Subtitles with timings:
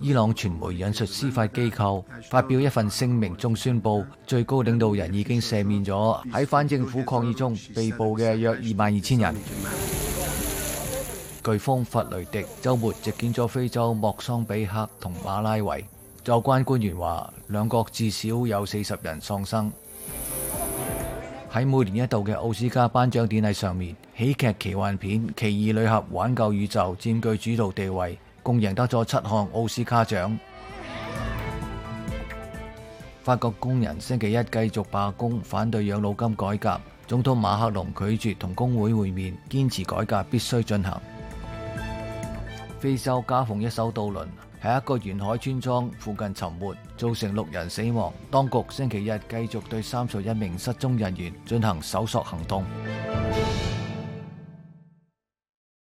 [0.00, 9.34] 伊朗传媒引述司法机构发表一份声明，中宣布最高领导人已经赦免咗喺反政府抗议中被捕嘅约二万二千人。
[11.42, 15.84] 飓风弗雷迪周末直击咗非洲莫桑比克同马拉维，
[16.24, 19.72] 有关官员话，两国至少有四十人丧生。
[21.52, 28.18] 喺每年一度嘅奥斯卡颁奖典礼上面，喜剧奇幻片《奇异旅侠：挽救宇宙》占据主导地位。
[28.46, 30.38] 共贏得咗七項奧斯卡獎。
[33.24, 36.80] 法國工人星期一繼續罷工，反對養老金改革。
[37.08, 41.02] 總統馬克龍拒絕同工會會面，堅持改革必須進行。
[42.78, 44.24] 非洲加逢一艘渡輪
[44.62, 48.12] 喺一個沿海村莊附近沉沒，造成六人死亡。
[48.30, 52.64] 當局星期日繼續對三十一名失蹤人員進行搜索行動。